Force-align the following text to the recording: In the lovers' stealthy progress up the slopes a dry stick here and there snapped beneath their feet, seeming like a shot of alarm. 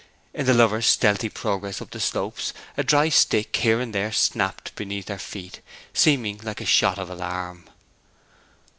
In 0.33 0.47
the 0.47 0.53
lovers' 0.55 0.87
stealthy 0.87 1.29
progress 1.29 1.79
up 1.79 1.91
the 1.91 1.99
slopes 1.99 2.53
a 2.75 2.81
dry 2.83 3.09
stick 3.09 3.55
here 3.57 3.79
and 3.79 3.93
there 3.93 4.11
snapped 4.11 4.73
beneath 4.75 5.05
their 5.05 5.19
feet, 5.19 5.61
seeming 5.93 6.39
like 6.41 6.59
a 6.59 6.65
shot 6.65 6.97
of 6.97 7.07
alarm. 7.07 7.69